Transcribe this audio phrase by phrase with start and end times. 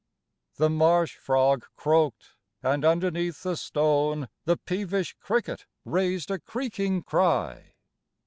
[0.55, 2.31] The marsh frog croaked;
[2.63, 7.75] and underneath the stone The peevish cricket raised a creaking cry.